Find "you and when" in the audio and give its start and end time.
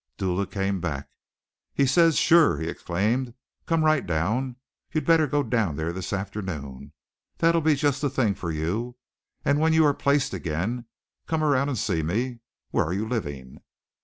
8.49-9.73